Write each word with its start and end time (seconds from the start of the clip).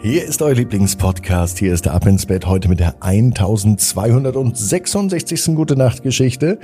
Hier 0.00 0.24
ist 0.24 0.40
euer 0.40 0.54
Lieblingspodcast. 0.54 1.58
Hier 1.58 1.74
ist 1.74 1.84
der 1.84 1.92
Ab 1.92 2.06
ins 2.06 2.24
Bett 2.24 2.46
heute 2.46 2.70
mit 2.70 2.80
der 2.80 3.02
1266. 3.02 5.54
Gute 5.54 5.76
Nacht 5.76 6.02
Geschichte. 6.02 6.58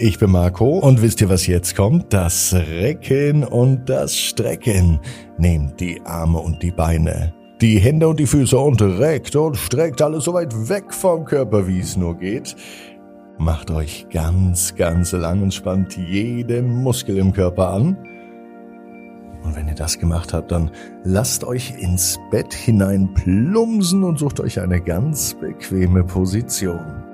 Ich 0.00 0.20
bin 0.20 0.30
Marco 0.30 0.78
und 0.78 1.02
wisst 1.02 1.20
ihr, 1.22 1.28
was 1.28 1.48
jetzt 1.48 1.74
kommt? 1.74 2.12
Das 2.12 2.54
Recken 2.54 3.42
und 3.42 3.88
das 3.88 4.16
Strecken. 4.16 5.00
Nehmt 5.38 5.80
die 5.80 6.00
Arme 6.04 6.38
und 6.38 6.62
die 6.62 6.70
Beine, 6.70 7.34
die 7.60 7.80
Hände 7.80 8.06
und 8.06 8.20
die 8.20 8.28
Füße 8.28 8.56
und 8.56 8.80
reckt 8.80 9.34
und 9.34 9.56
streckt 9.56 10.00
alles 10.00 10.22
so 10.22 10.34
weit 10.34 10.68
weg 10.68 10.94
vom 10.94 11.24
Körper, 11.24 11.66
wie 11.66 11.80
es 11.80 11.96
nur 11.96 12.16
geht. 12.16 12.54
Macht 13.38 13.72
euch 13.72 14.06
ganz, 14.08 14.76
ganz 14.76 15.10
lang 15.10 15.42
und 15.42 15.52
spannt 15.52 15.96
jeden 15.96 16.76
Muskel 16.80 17.18
im 17.18 17.32
Körper 17.32 17.70
an. 17.70 17.96
Und 19.42 19.56
wenn 19.56 19.66
ihr 19.66 19.74
das 19.74 19.98
gemacht 19.98 20.32
habt, 20.32 20.52
dann 20.52 20.70
lasst 21.02 21.42
euch 21.42 21.74
ins 21.76 22.20
Bett 22.30 22.54
hinein 22.54 23.12
plumsen 23.14 24.04
und 24.04 24.20
sucht 24.20 24.38
euch 24.38 24.60
eine 24.60 24.80
ganz 24.80 25.34
bequeme 25.34 26.04
Position. 26.04 27.07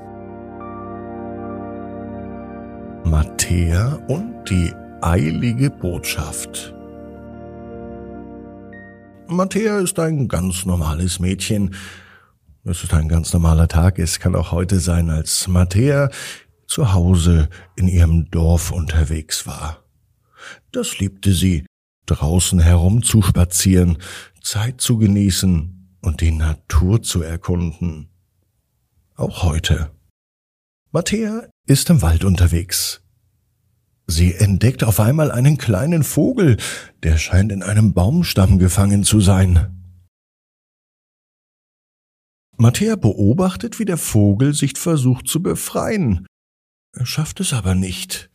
Matthäa 3.05 3.95
und 4.09 4.45
die 4.51 4.75
eilige 5.01 5.71
Botschaft. 5.71 6.75
Matthäa 9.29 9.79
ist 9.79 9.99
ein 9.99 10.29
ganz 10.29 10.67
normales 10.67 11.19
Mädchen. 11.19 11.75
Es 12.65 12.85
ist 12.85 12.93
ein 12.93 13.09
ganz 13.09 13.33
normaler 13.33 13.69
Tag. 13.69 13.99
Es 13.99 14.21
kann 14.21 14.35
auch 14.35 14.53
heute 14.53 14.81
sein, 14.81 15.09
als 15.09 15.49
Matthäa 15.49 16.11
zu 16.67 16.93
Hause 16.93 17.49
in 17.75 17.89
ihrem 17.89 18.31
Dorf 18.31 18.71
unterwegs 18.71 19.47
war. 19.47 19.79
Das 20.73 20.99
liebte 20.99 21.33
sie 21.33 21.65
draußen 22.07 22.59
herumzuspazieren, 22.59 23.99
Zeit 24.43 24.81
zu 24.81 24.99
genießen 24.99 25.99
und 26.03 26.21
die 26.21 26.31
Natur 26.31 27.03
zu 27.03 27.23
erkunden. 27.23 28.09
Auch 29.15 29.43
heute. 29.43 29.91
Matthäa 30.93 31.49
ist 31.67 31.91
im 31.91 32.03
Wald 32.03 32.25
unterwegs. 32.25 33.03
Sie 34.07 34.35
entdeckt 34.35 34.85
auf 34.85 35.01
einmal 35.01 35.33
einen 35.33 35.59
kleinen 35.59 36.05
Vogel, 36.05 36.59
der 37.03 37.19
scheint 37.19 37.51
in 37.51 37.63
einem 37.63 37.93
Baumstamm 37.93 38.59
gefangen 38.59 39.03
zu 39.03 39.21
sein. 39.21 39.73
Matthäa 42.57 42.97
beobachtet, 42.97 43.79
wie 43.79 43.85
der 43.85 43.99
Vogel 43.99 44.55
sich 44.55 44.79
versucht 44.79 45.29
zu 45.29 45.43
befreien. 45.43 46.27
Er 46.93 47.05
schafft 47.05 47.41
es 47.41 47.53
aber 47.53 47.75
nicht. 47.75 48.31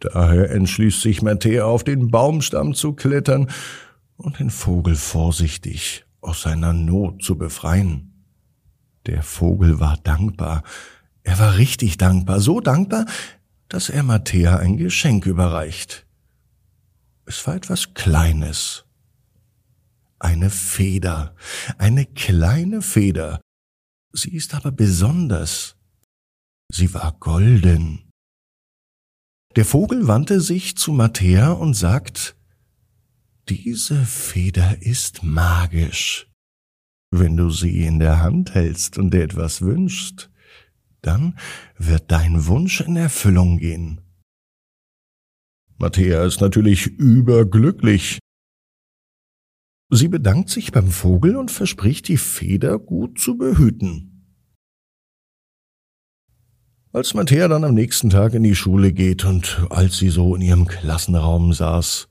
Daher 0.00 0.50
entschließt 0.50 1.02
sich 1.02 1.22
Matthäa 1.22 1.64
auf 1.64 1.84
den 1.84 2.10
Baumstamm 2.10 2.74
zu 2.74 2.94
klettern 2.94 3.50
und 4.16 4.38
den 4.38 4.50
Vogel 4.50 4.96
vorsichtig 4.96 6.04
aus 6.20 6.42
seiner 6.42 6.72
Not 6.72 7.22
zu 7.22 7.36
befreien. 7.36 8.24
Der 9.06 9.22
Vogel 9.22 9.78
war 9.80 9.98
dankbar. 9.98 10.62
Er 11.22 11.38
war 11.38 11.56
richtig 11.56 11.98
dankbar, 11.98 12.40
so 12.40 12.60
dankbar, 12.60 13.06
dass 13.68 13.88
er 13.88 14.02
Matthäa 14.02 14.56
ein 14.56 14.76
Geschenk 14.76 15.26
überreicht. 15.26 16.06
Es 17.26 17.46
war 17.46 17.54
etwas 17.54 17.94
Kleines. 17.94 18.84
Eine 20.18 20.50
Feder, 20.50 21.34
eine 21.78 22.04
kleine 22.04 22.82
Feder. 22.82 23.40
Sie 24.12 24.34
ist 24.34 24.54
aber 24.54 24.72
besonders. 24.72 25.76
Sie 26.68 26.92
war 26.92 27.16
golden. 27.20 28.09
Der 29.56 29.64
Vogel 29.64 30.06
wandte 30.06 30.40
sich 30.40 30.76
zu 30.76 30.92
Matthäa 30.92 31.50
und 31.50 31.74
sagt, 31.74 32.36
diese 33.48 34.04
Feder 34.04 34.80
ist 34.80 35.24
magisch. 35.24 36.30
Wenn 37.10 37.36
du 37.36 37.50
sie 37.50 37.84
in 37.84 37.98
der 37.98 38.22
Hand 38.22 38.54
hältst 38.54 38.96
und 38.96 39.12
dir 39.12 39.24
etwas 39.24 39.60
wünschst, 39.60 40.30
dann 41.02 41.36
wird 41.76 42.12
dein 42.12 42.46
Wunsch 42.46 42.80
in 42.80 42.94
Erfüllung 42.94 43.58
gehen. 43.58 44.00
Matthäa 45.78 46.24
ist 46.24 46.40
natürlich 46.40 46.86
überglücklich. 46.86 48.20
Sie 49.90 50.06
bedankt 50.06 50.50
sich 50.50 50.70
beim 50.70 50.92
Vogel 50.92 51.34
und 51.34 51.50
verspricht, 51.50 52.06
die 52.06 52.18
Feder 52.18 52.78
gut 52.78 53.18
zu 53.18 53.36
behüten. 53.36 54.19
Als 56.92 57.14
Matthäa 57.14 57.46
dann 57.46 57.62
am 57.62 57.74
nächsten 57.74 58.10
Tag 58.10 58.34
in 58.34 58.42
die 58.42 58.56
Schule 58.56 58.92
geht 58.92 59.24
und 59.24 59.64
als 59.70 59.98
sie 59.98 60.08
so 60.08 60.34
in 60.34 60.42
ihrem 60.42 60.66
Klassenraum 60.66 61.52
saß, 61.52 62.08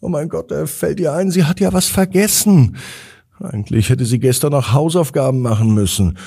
oh 0.00 0.08
mein 0.08 0.28
Gott, 0.28 0.50
da 0.50 0.66
fällt 0.66 0.98
ihr 0.98 1.12
ein, 1.12 1.30
sie 1.30 1.44
hat 1.44 1.60
ja 1.60 1.72
was 1.72 1.86
vergessen. 1.86 2.76
Eigentlich 3.38 3.88
hätte 3.88 4.04
sie 4.04 4.18
gestern 4.18 4.50
noch 4.50 4.72
Hausaufgaben 4.72 5.40
machen 5.40 5.74
müssen, 5.74 6.18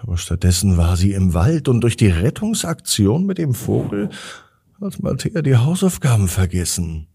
aber 0.00 0.16
stattdessen 0.16 0.78
war 0.78 0.96
sie 0.96 1.12
im 1.12 1.34
Wald 1.34 1.68
und 1.68 1.82
durch 1.82 1.98
die 1.98 2.08
Rettungsaktion 2.08 3.26
mit 3.26 3.36
dem 3.36 3.52
Vogel 3.52 4.08
hat 4.80 5.02
Matthäa 5.02 5.42
die 5.42 5.58
Hausaufgaben 5.58 6.28
vergessen. 6.28 7.06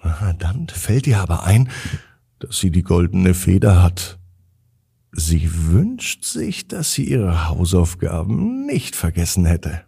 Aha, 0.00 0.32
dann 0.32 0.68
fällt 0.68 1.06
ihr 1.06 1.18
aber 1.18 1.44
ein, 1.44 1.68
dass 2.38 2.58
sie 2.58 2.70
die 2.70 2.82
goldene 2.82 3.34
Feder 3.34 3.82
hat. 3.82 4.19
Sie 5.12 5.50
wünscht 5.66 6.24
sich, 6.24 6.68
dass 6.68 6.92
sie 6.92 7.04
ihre 7.04 7.48
Hausaufgaben 7.48 8.66
nicht 8.66 8.94
vergessen 8.94 9.44
hätte. 9.44 9.82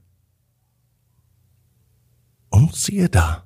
Und 2.50 2.74
siehe 2.74 3.08
da, 3.08 3.44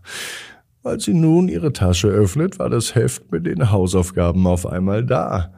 als 0.83 1.05
sie 1.05 1.15
nun 1.15 1.49
ihre 1.49 1.73
Tasche 1.73 2.09
öffnet, 2.09 2.59
war 2.59 2.71
das 2.71 2.95
Heft 2.95 3.31
mit 3.31 3.47
den 3.47 3.71
Hausaufgaben 3.71 4.47
auf 4.47 4.67
einmal 4.67 5.05
da. 5.05 5.53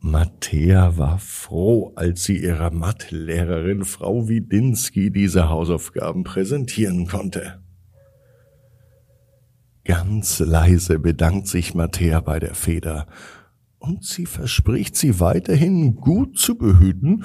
Matthäa 0.00 0.96
war 0.96 1.18
froh, 1.18 1.92
als 1.96 2.24
sie 2.24 2.38
ihrer 2.38 2.70
Mathelehrerin 2.70 3.84
Frau 3.84 4.28
Widinski 4.28 5.10
diese 5.10 5.48
Hausaufgaben 5.48 6.24
präsentieren 6.24 7.06
konnte. 7.06 7.60
Ganz 9.84 10.38
leise 10.40 10.98
bedankt 10.98 11.48
sich 11.48 11.74
Matthäa 11.74 12.20
bei 12.20 12.38
der 12.38 12.54
Feder 12.54 13.06
und 13.78 14.04
sie 14.04 14.26
verspricht 14.26 14.96
sie 14.96 15.20
weiterhin 15.20 15.96
gut 15.96 16.38
zu 16.38 16.56
behüten 16.56 17.24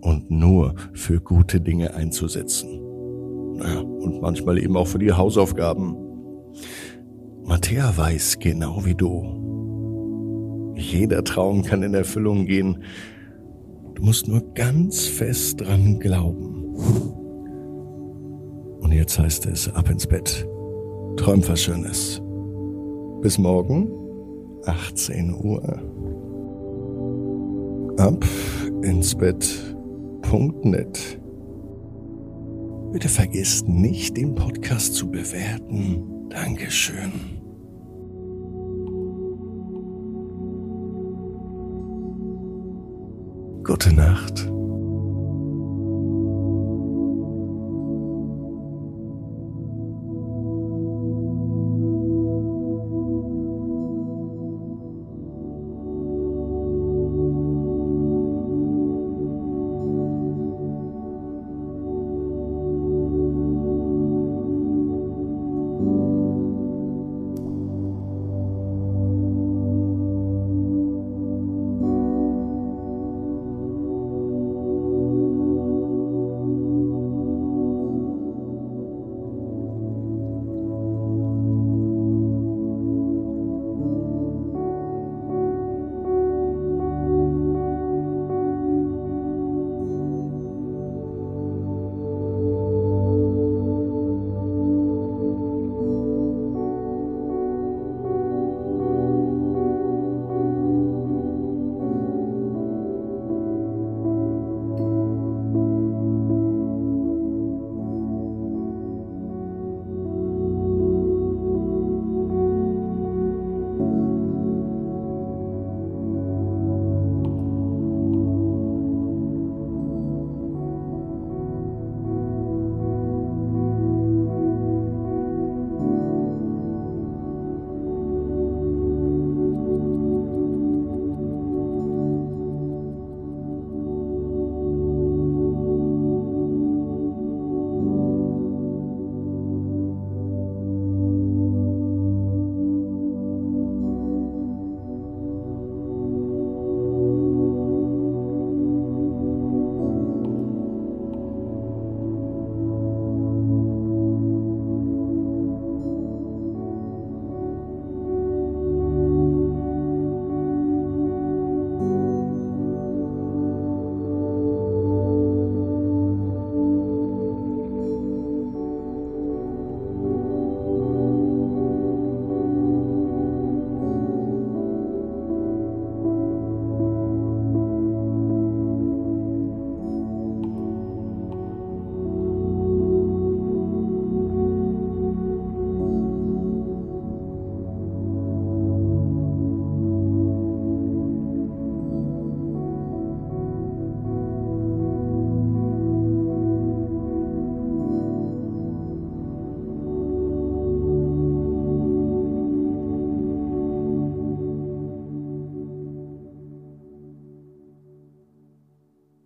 und 0.00 0.30
nur 0.30 0.74
für 0.92 1.20
gute 1.20 1.60
Dinge 1.60 1.94
einzusetzen. 1.94 2.80
Naja, 3.56 3.80
und 3.80 4.20
manchmal 4.20 4.58
eben 4.58 4.76
auch 4.76 4.86
für 4.86 4.98
die 4.98 5.12
Hausaufgaben. 5.12 5.96
Matthäa 7.44 7.96
weiß 7.96 8.38
genau 8.38 8.84
wie 8.84 8.94
du. 8.94 10.74
Jeder 10.76 11.24
Traum 11.24 11.64
kann 11.64 11.82
in 11.82 11.94
Erfüllung 11.94 12.46
gehen. 12.46 12.82
Du 13.94 14.04
musst 14.04 14.28
nur 14.28 14.54
ganz 14.54 15.06
fest 15.06 15.60
dran 15.60 15.98
glauben. 15.98 16.58
jetzt 18.98 19.18
heißt 19.18 19.46
es 19.46 19.72
ab 19.74 19.88
ins 19.88 20.06
Bett. 20.06 20.46
Träum 21.16 21.46
was 21.48 21.62
Schönes. 21.62 22.20
Bis 23.22 23.38
morgen, 23.38 23.88
18 24.66 25.34
Uhr. 25.34 25.62
Ab 27.98 28.24
ins 28.82 29.14
Bett.net. 29.14 31.20
Bitte 32.92 33.08
vergesst 33.08 33.68
nicht, 33.68 34.16
den 34.16 34.34
Podcast 34.34 34.94
zu 34.94 35.10
bewerten. 35.10 36.28
Dankeschön. 36.30 37.12
Gute 43.64 43.94
Nacht. 43.94 44.50